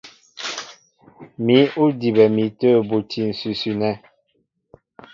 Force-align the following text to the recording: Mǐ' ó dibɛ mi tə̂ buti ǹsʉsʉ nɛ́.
Mǐ' 1.45 1.59
ó 1.81 1.83
dibɛ 1.99 2.23
mi 2.35 2.43
tə̂ 2.59 2.71
buti 2.87 3.21
ǹsʉsʉ 3.31 3.69
nɛ́. 3.81 3.93